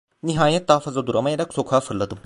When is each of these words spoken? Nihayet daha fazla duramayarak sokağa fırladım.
Nihayet 0.29 0.67
daha 0.67 0.79
fazla 0.79 1.07
duramayarak 1.07 1.53
sokağa 1.53 1.79
fırladım. 1.79 2.19